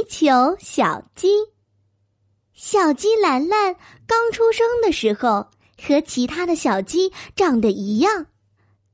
[0.00, 1.28] 皮球小鸡。
[2.54, 8.26] 小鸡兰兰刚出生的时候，和其他的小鸡长得一样，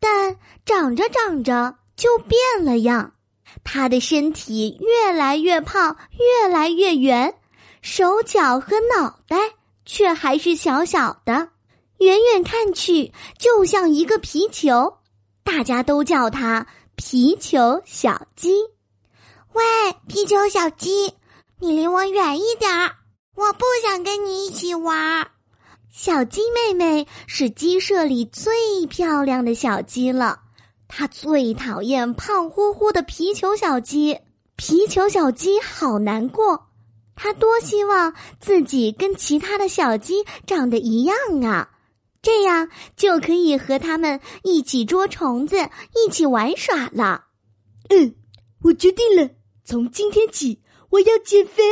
[0.00, 3.12] 但长着长着就变了样。
[3.64, 7.34] 它的身体越来越胖，越来越圆，
[7.82, 9.36] 手脚和脑袋
[9.84, 11.50] 却还是小小的，
[11.98, 14.96] 远远看去就像一个皮球。
[15.42, 16.66] 大家都叫它
[16.96, 18.73] 皮球小鸡。
[19.54, 19.62] 喂，
[20.08, 21.14] 皮球小鸡，
[21.60, 22.96] 你离我远一点儿！
[23.36, 25.30] 我不想跟你一起玩。
[25.92, 30.40] 小鸡妹妹是鸡舍里最漂亮的小鸡了，
[30.88, 34.18] 她最讨厌胖乎乎的皮球小鸡。
[34.56, 36.66] 皮球小鸡好难过，
[37.14, 41.70] 它多希望自己跟其他的小鸡长得一样啊，
[42.20, 45.58] 这样就可以和它们一起捉虫子，
[45.94, 47.26] 一起玩耍了。
[47.88, 48.16] 嗯，
[48.62, 49.30] 我决定了。
[49.64, 50.60] 从今天起，
[50.90, 51.62] 我要减肥。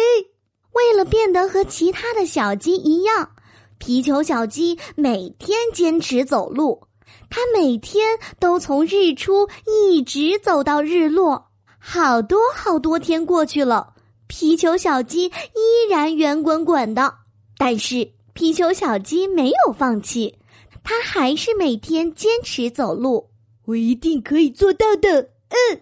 [0.73, 3.33] 为了变得和其他的小鸡一样，
[3.77, 6.87] 皮球小鸡每天坚持走路。
[7.29, 13.93] 它每天都从日出一直走到日落，好多好多天过去了，
[14.27, 17.13] 皮球小鸡依然圆滚滚的。
[17.59, 20.39] 但是皮球小鸡没有放弃，
[20.83, 23.29] 它还是每天坚持走路。
[23.67, 25.21] 我一定可以做到的。
[25.21, 25.81] 嗯，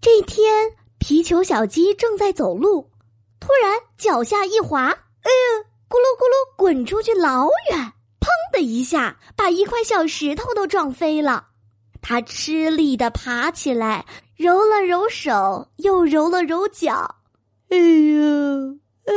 [0.00, 0.72] 这天。
[1.00, 2.90] 皮球小鸡正在走路，
[3.40, 11.46] 突然脚下一滑，哎呀，咕噜咕噜滚出去老远，砰的一下把一块小石头都撞飞了。
[12.02, 14.04] 它吃力的爬起来，
[14.36, 17.16] 揉了揉手，又揉了揉脚，
[17.70, 19.14] 哎呀，哎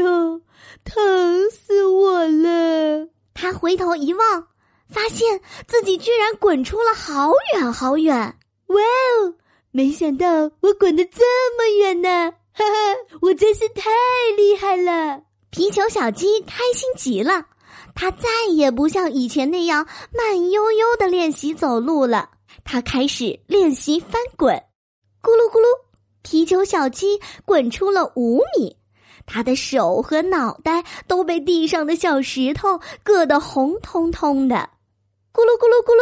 [0.00, 0.40] 呀，
[0.84, 3.08] 疼死我了！
[3.34, 4.46] 他回头一望，
[4.88, 8.38] 发现自己居然滚出了好远好远，
[8.68, 9.34] 哇哦！
[9.76, 10.26] 没想到
[10.60, 11.20] 我滚得这
[11.58, 12.08] 么远呢，
[12.54, 13.16] 哈哈！
[13.20, 13.90] 我真是太
[14.34, 15.20] 厉害了。
[15.50, 17.44] 皮球小鸡开心极了，
[17.94, 22.30] 它再也不像以前那样慢悠悠的练习走路了。
[22.64, 24.56] 它开始练习翻滚，
[25.22, 25.66] 咕噜咕噜，
[26.22, 28.78] 皮球小鸡滚出了五米，
[29.26, 34.70] 它的手和脑袋都被地上的小石头硌得红彤彤的。
[35.34, 36.00] 咕噜咕噜咕噜，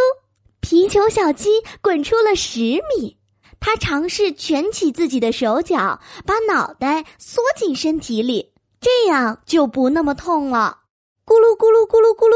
[0.61, 2.61] 皮球小鸡滚出了十
[2.97, 3.19] 米。
[3.61, 10.81] 他尝试蜷起自己的手脚，把脑袋缩进身体里，这样就不那么痛了。
[11.25, 12.35] 咕噜咕噜咕噜咕噜，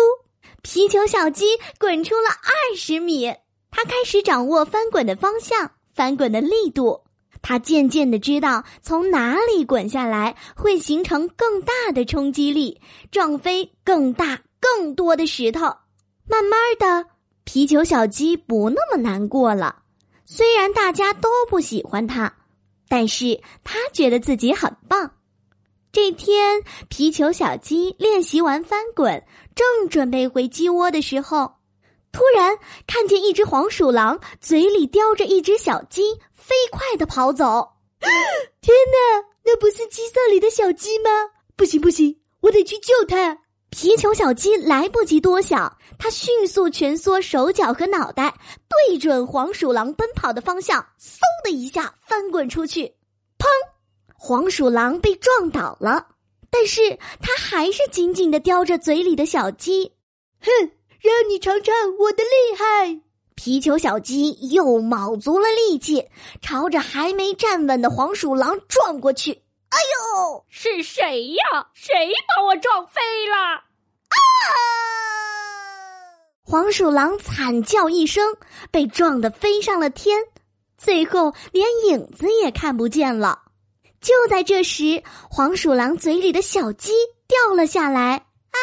[0.62, 1.44] 皮球小鸡
[1.78, 3.26] 滚出了二十米。
[3.70, 7.02] 他开始掌握翻滚的方向、翻滚的力度。
[7.42, 12.80] 他渐渐的知道从哪里滚下来会形成更大的冲击力，
[13.12, 15.60] 撞飞更大、更多的石头。
[16.26, 17.10] 慢慢的，
[17.44, 19.82] 皮球小鸡不那么难过了。
[20.30, 22.36] 虽然大家都不喜欢他，
[22.86, 25.10] 但是他觉得自己很棒。
[25.90, 29.24] 这天，皮球小鸡练习完翻滚，
[29.54, 31.54] 正准备回鸡窝的时候，
[32.12, 36.02] 突然看见一只黄鼠狼嘴里叼着一只小鸡，
[36.34, 37.66] 飞快的跑走。
[38.60, 41.08] 天哪，那不是鸡舍里的小鸡吗？
[41.56, 43.38] 不行不行，我得去救它。
[43.70, 48.34] 皮球小鸡来不及多想，它迅速蜷缩手脚和脑袋，
[48.68, 52.86] 对准黄鼠狼奔跑的方向，嗖的一下翻滚出去，
[53.38, 53.46] 砰！
[54.14, 56.08] 黄鼠狼被撞倒了，
[56.50, 59.92] 但是它还是紧紧的叼着嘴里的小鸡。
[60.40, 60.50] 哼，
[61.00, 63.00] 让你尝尝我的厉害！
[63.34, 66.08] 皮球小鸡又卯足了力气，
[66.40, 69.42] 朝着还没站稳的黄鼠狼撞过去。
[69.70, 71.68] 哎呦，是谁呀？
[71.74, 73.36] 谁把我撞飞了？
[73.36, 74.16] 啊！
[76.42, 78.34] 黄鼠狼惨叫一声，
[78.70, 80.24] 被撞得飞上了天，
[80.78, 83.42] 最后连影子也看不见了。
[84.00, 86.92] 就在这时，黄鼠狼嘴里的小鸡
[87.26, 88.14] 掉了下来。
[88.50, 88.58] 啊！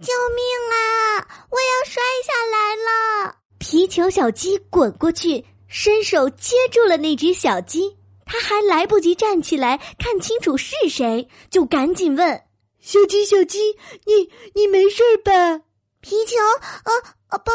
[0.00, 1.26] 救命啊！
[1.50, 3.36] 我要摔下来了！
[3.58, 7.97] 皮球小鸡滚过去，伸手接住了那只小鸡。
[8.28, 12.42] 他还来不及站起来看清楚是谁，就赶紧问
[12.78, 13.58] ：“小鸡，小鸡，
[14.04, 15.62] 你你没事吧？”
[16.00, 16.36] 皮球，
[16.84, 16.92] 呃
[17.30, 17.50] 呃不，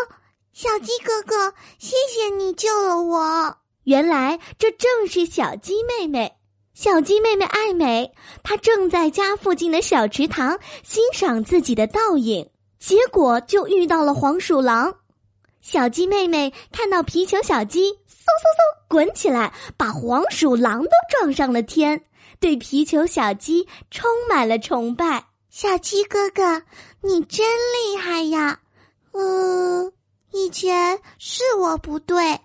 [0.51, 3.57] 小鸡哥哥，谢谢你救了我。
[3.85, 6.33] 原来这正是小鸡妹妹，
[6.73, 8.11] 小鸡妹妹爱美，
[8.43, 12.49] 她正在家附近的小池塘欣赏自己的倒影，
[12.79, 14.95] 结果就遇到了黄鼠狼。
[15.63, 17.89] 小鸡妹妹看到皮球小鸡。
[17.89, 22.03] 嗖嗖嗖，滚起来，把黄鼠狼都撞上了天。
[22.39, 25.25] 对皮球小鸡充满了崇拜。
[25.49, 26.63] 小鸡哥哥，
[27.01, 28.59] 你真厉害呀！
[29.13, 29.91] 嗯，
[30.31, 32.39] 以前是我不对，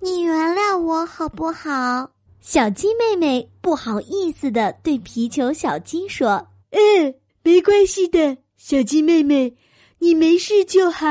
[0.00, 2.10] 你原谅我好不好？
[2.40, 9.56] 小鸡妹妹不好意思的对皮球小鸡说：“嗯，没关系的，小鸡妹妹，
[9.98, 11.06] 你没事就好。”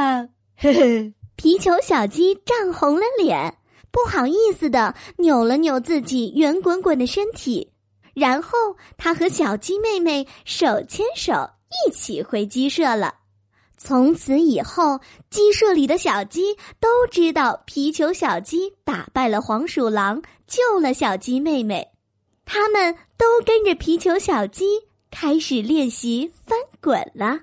[0.59, 1.13] 呵呵。
[1.43, 3.57] 皮球小鸡涨红了脸，
[3.91, 7.69] 不好意思的扭了扭自己圆滚滚的身体，
[8.13, 11.33] 然后他和小鸡妹妹手牵手
[11.67, 13.15] 一起回鸡舍了。
[13.77, 21.89] 从此以后，鸡舍里的小鸡都知道皮球小鸡打败了黄鼠狼，救了小鸡妹妹，
[22.45, 24.63] 他们都跟着皮球小鸡
[25.11, 27.41] 开始练习翻滚了。